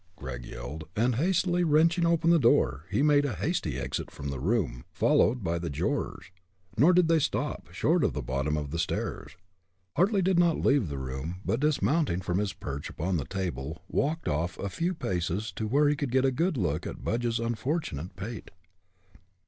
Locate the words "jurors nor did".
5.69-7.07